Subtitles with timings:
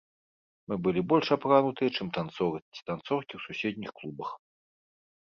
[0.71, 4.29] Мы былі больш апранутыя, чым танцоры ці танцоркі ў суседніх клубах.